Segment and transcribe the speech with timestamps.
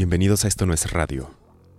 [0.00, 1.30] Bienvenidos a Esto No es Radio.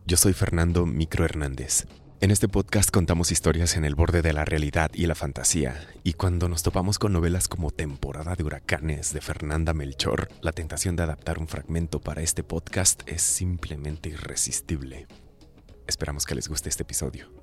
[0.06, 1.88] Yo soy Fernando Micro Hernández.
[2.20, 6.14] En este podcast contamos historias en el borde de la realidad y la fantasía, y
[6.14, 11.02] cuando nos topamos con novelas como Temporada de Huracanes de Fernanda Melchor, la tentación de
[11.02, 15.08] adaptar un fragmento para este podcast es simplemente irresistible.
[15.88, 17.41] Esperamos que les guste este episodio.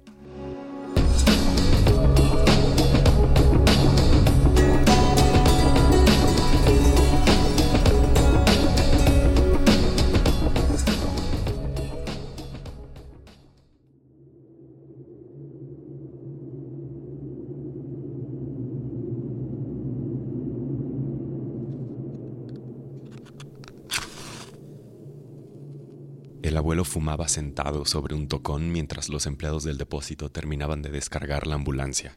[26.59, 31.55] Abuelo fumaba sentado sobre un tocón mientras los empleados del depósito terminaban de descargar la
[31.55, 32.17] ambulancia.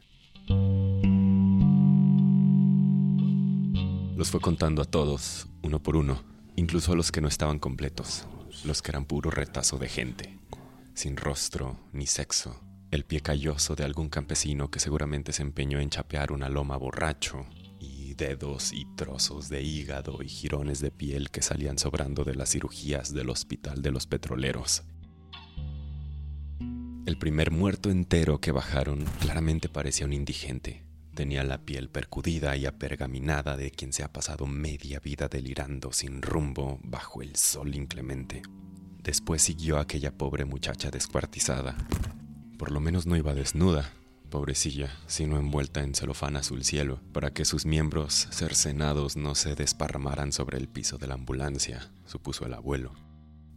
[4.16, 6.22] Los fue contando a todos, uno por uno,
[6.56, 8.26] incluso a los que no estaban completos,
[8.64, 10.38] los que eran puro retazo de gente,
[10.94, 15.90] sin rostro ni sexo, el pie calloso de algún campesino que seguramente se empeñó en
[15.90, 17.46] chapear una loma borracho,
[18.14, 23.12] dedos y trozos de hígado y jirones de piel que salían sobrando de las cirugías
[23.12, 24.84] del hospital de los petroleros.
[27.04, 30.84] El primer muerto entero que bajaron claramente parecía un indigente.
[31.14, 36.22] Tenía la piel percudida y apergaminada de quien se ha pasado media vida delirando sin
[36.22, 38.42] rumbo bajo el sol inclemente.
[39.02, 41.76] Después siguió aquella pobre muchacha descuartizada.
[42.56, 43.92] Por lo menos no iba desnuda,
[44.32, 50.32] pobrecilla, sino envuelta en celofán azul cielo, para que sus miembros cercenados no se desparramaran
[50.32, 52.94] sobre el piso de la ambulancia, supuso el abuelo.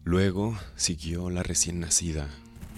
[0.04, 2.28] Luego siguió la recién nacida,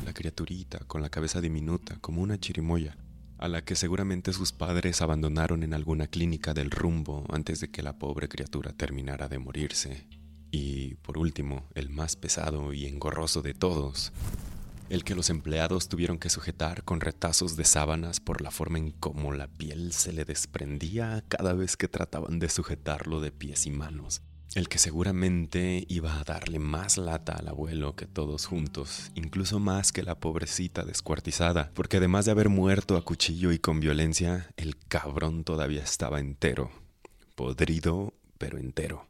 [0.06, 2.96] la criaturita con la cabeza diminuta como una chirimoya,
[3.40, 7.82] a la que seguramente sus padres abandonaron en alguna clínica del rumbo antes de que
[7.82, 10.08] la pobre criatura terminara de morirse.
[10.52, 14.14] Y, por último, el más pesado y engorroso de todos,
[14.90, 18.92] el que los empleados tuvieron que sujetar con retazos de sábanas por la forma en
[18.92, 23.72] cómo la piel se le desprendía cada vez que trataban de sujetarlo de pies y
[23.72, 24.22] manos.
[24.56, 29.92] El que seguramente iba a darle más lata al abuelo que todos juntos, incluso más
[29.92, 34.78] que la pobrecita descuartizada, porque además de haber muerto a cuchillo y con violencia, el
[34.78, 36.72] cabrón todavía estaba entero,
[37.36, 39.08] podrido pero entero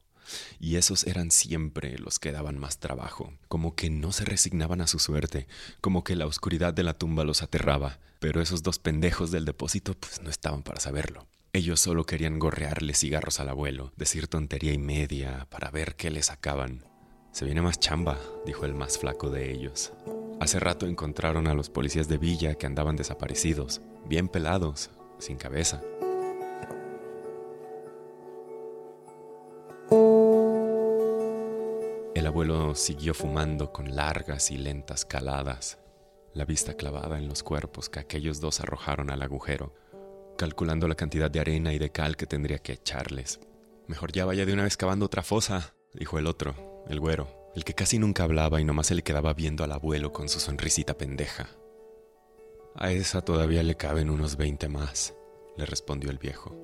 [0.59, 4.87] y esos eran siempre los que daban más trabajo, como que no se resignaban a
[4.87, 5.47] su suerte,
[5.81, 9.93] como que la oscuridad de la tumba los aterraba, pero esos dos pendejos del depósito
[9.93, 11.27] pues no estaban para saberlo.
[11.53, 16.21] Ellos solo querían gorrearle cigarros al abuelo, decir tontería y media para ver qué le
[16.21, 16.83] sacaban.
[17.31, 19.93] Se viene más chamba, dijo el más flaco de ellos.
[20.39, 25.81] Hace rato encontraron a los policías de Villa que andaban desaparecidos, bien pelados, sin cabeza.
[32.37, 35.79] Abuelo siguió fumando con largas y lentas caladas,
[36.35, 39.73] la vista clavada en los cuerpos que aquellos dos arrojaron al agujero,
[40.37, 43.39] calculando la cantidad de arena y de cal que tendría que echarles.
[43.87, 47.63] Mejor ya vaya de una vez cavando otra fosa, dijo el otro, el güero, el
[47.63, 50.95] que casi nunca hablaba y nomás se le quedaba viendo al abuelo con su sonrisita
[50.95, 51.49] pendeja.
[52.75, 55.15] A esa todavía le caben unos veinte más,
[55.57, 56.55] le respondió el viejo.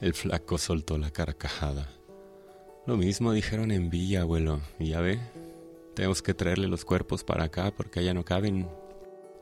[0.00, 1.88] El flaco soltó la carcajada.
[2.86, 4.60] Lo mismo dijeron en Villa, abuelo.
[4.78, 5.20] Y ya ve,
[5.94, 8.68] tenemos que traerle los cuerpos para acá porque allá no caben.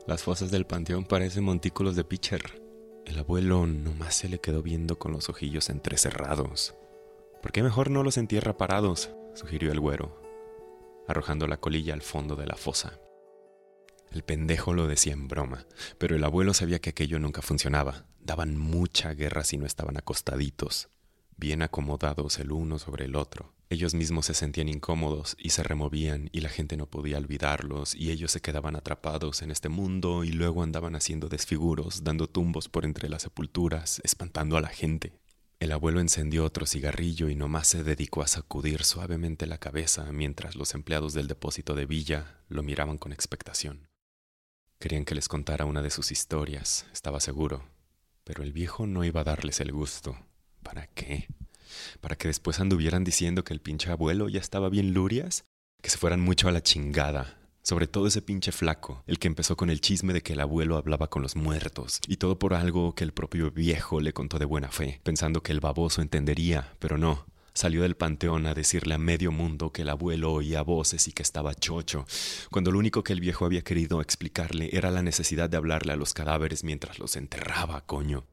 [0.07, 2.61] Las fosas del panteón parecen montículos de pitcher.
[3.05, 6.75] El abuelo nomás se le quedó viendo con los ojillos entrecerrados.
[7.41, 9.11] ¿Por qué mejor no los entierra parados?
[9.35, 10.21] sugirió el güero,
[11.07, 12.99] arrojando la colilla al fondo de la fosa.
[14.11, 15.65] El pendejo lo decía en broma,
[15.97, 18.05] pero el abuelo sabía que aquello nunca funcionaba.
[18.19, 20.89] Daban mucha guerra si no estaban acostaditos
[21.39, 23.53] bien acomodados el uno sobre el otro.
[23.69, 28.11] Ellos mismos se sentían incómodos y se removían y la gente no podía olvidarlos y
[28.11, 32.83] ellos se quedaban atrapados en este mundo y luego andaban haciendo desfiguros, dando tumbos por
[32.83, 35.13] entre las sepulturas, espantando a la gente.
[35.59, 40.55] El abuelo encendió otro cigarrillo y nomás se dedicó a sacudir suavemente la cabeza mientras
[40.55, 43.87] los empleados del depósito de Villa lo miraban con expectación.
[44.79, 47.65] Querían que les contara una de sus historias, estaba seguro,
[48.23, 50.17] pero el viejo no iba a darles el gusto.
[50.63, 51.27] ¿Para qué?
[52.01, 55.45] ¿Para que después anduvieran diciendo que el pinche abuelo ya estaba bien lurias?
[55.81, 57.37] Que se fueran mucho a la chingada.
[57.61, 60.77] Sobre todo ese pinche flaco, el que empezó con el chisme de que el abuelo
[60.77, 64.45] hablaba con los muertos, y todo por algo que el propio viejo le contó de
[64.45, 67.25] buena fe, pensando que el baboso entendería, pero no.
[67.53, 71.21] Salió del panteón a decirle a medio mundo que el abuelo oía voces y que
[71.23, 72.05] estaba chocho,
[72.49, 75.97] cuando lo único que el viejo había querido explicarle era la necesidad de hablarle a
[75.97, 78.25] los cadáveres mientras los enterraba, coño.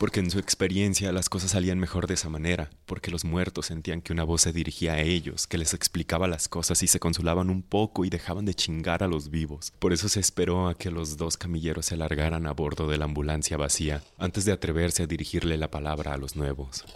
[0.00, 4.00] Porque en su experiencia las cosas salían mejor de esa manera, porque los muertos sentían
[4.00, 7.50] que una voz se dirigía a ellos, que les explicaba las cosas y se consolaban
[7.50, 9.74] un poco y dejaban de chingar a los vivos.
[9.78, 13.04] Por eso se esperó a que los dos camilleros se largaran a bordo de la
[13.04, 16.86] ambulancia vacía, antes de atreverse a dirigirle la palabra a los nuevos.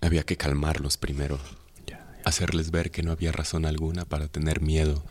[0.00, 1.38] Había que calmarlos primero,
[2.24, 5.04] hacerles ver que no había razón alguna para tener miedo,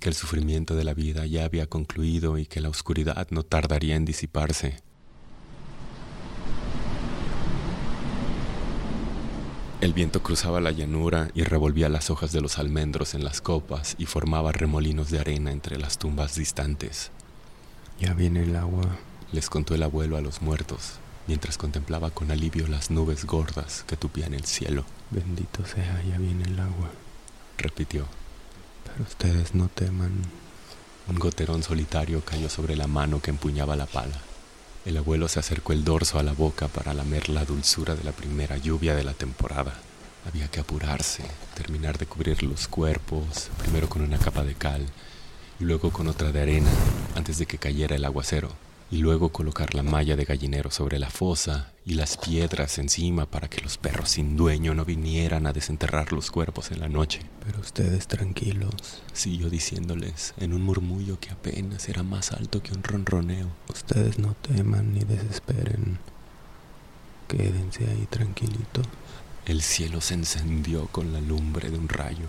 [0.00, 3.96] que el sufrimiento de la vida ya había concluido y que la oscuridad no tardaría
[3.96, 4.82] en disiparse.
[9.80, 13.94] El viento cruzaba la llanura y revolvía las hojas de los almendros en las copas
[13.98, 17.10] y formaba remolinos de arena entre las tumbas distantes.
[17.98, 18.98] Ya viene el agua,
[19.32, 23.96] les contó el abuelo a los muertos, mientras contemplaba con alivio las nubes gordas que
[23.96, 24.84] tupían el cielo.
[25.10, 26.90] Bendito sea, ya viene el agua,
[27.56, 28.19] repitió.
[28.92, 30.12] Pero ustedes no teman.
[31.08, 34.20] Un goterón solitario cayó sobre la mano que empuñaba la pala.
[34.84, 38.12] El abuelo se acercó el dorso a la boca para lamer la dulzura de la
[38.12, 39.74] primera lluvia de la temporada.
[40.26, 44.86] Había que apurarse, terminar de cubrir los cuerpos, primero con una capa de cal
[45.58, 46.70] y luego con otra de arena,
[47.14, 48.50] antes de que cayera el aguacero
[48.90, 53.48] y luego colocar la malla de gallinero sobre la fosa y las piedras encima para
[53.48, 57.20] que los perros sin dueño no vinieran a desenterrar los cuerpos en la noche.
[57.46, 62.82] Pero ustedes tranquilos, siguió diciéndoles en un murmullo que apenas era más alto que un
[62.82, 63.48] ronroneo.
[63.68, 65.98] Ustedes no teman ni desesperen.
[67.28, 68.86] Quédense ahí tranquilitos.
[69.46, 72.26] El cielo se encendió con la lumbre de un rayo.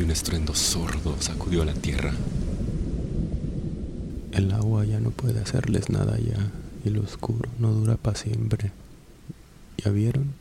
[0.00, 2.14] Y un estruendo sordo sacudió la tierra.
[4.32, 6.50] El agua ya no puede hacerles nada ya
[6.86, 8.72] y lo oscuro no dura para siempre.
[9.76, 10.32] ¿Ya vieron?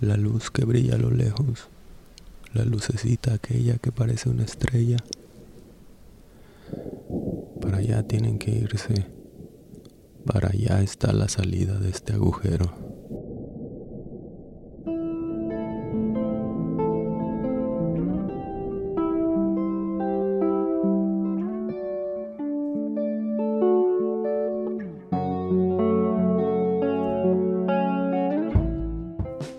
[0.00, 1.68] La luz que brilla a lo lejos,
[2.54, 4.96] la lucecita aquella que parece una estrella.
[7.60, 9.06] Para allá tienen que irse.
[10.24, 12.85] Para allá está la salida de este agujero.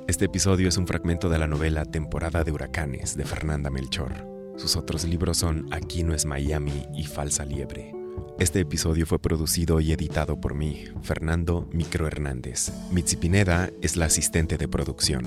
[0.07, 4.25] Este episodio es un fragmento de la novela Temporada de Huracanes de Fernanda Melchor.
[4.55, 7.93] Sus otros libros son Aquí no es Miami y Falsa Liebre.
[8.39, 12.71] Este episodio fue producido y editado por mí, Fernando Micro Hernández.
[12.89, 15.25] Mitzi Pineda es la asistente de producción.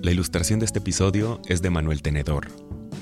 [0.00, 2.48] La ilustración de este episodio es de Manuel Tenedor.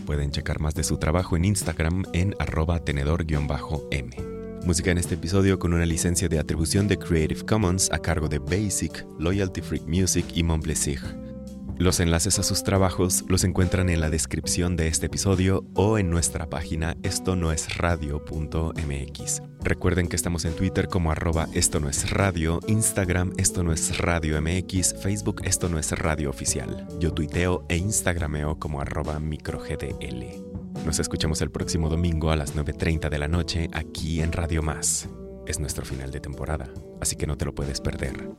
[0.06, 4.39] Pueden checar más de su trabajo en Instagram en arroba tenedor-m.
[4.64, 8.38] Música en este episodio con una licencia de atribución de Creative Commons a cargo de
[8.38, 11.00] Basic, Loyalty Free Music y Montplaisir.
[11.78, 16.10] Los enlaces a sus trabajos los encuentran en la descripción de este episodio o en
[16.10, 19.42] nuestra página esto no es radio.mx.
[19.62, 23.96] Recuerden que estamos en Twitter como arroba esto no es radio, Instagram esto no es
[23.96, 26.86] radio MX, Facebook esto no es radio oficial.
[26.98, 30.49] Yo tuiteo e instagrameo como arroba microgdl.
[30.84, 35.08] Nos escuchamos el próximo domingo a las 9.30 de la noche aquí en Radio Más.
[35.46, 38.30] Es nuestro final de temporada, así que no te lo puedes perder.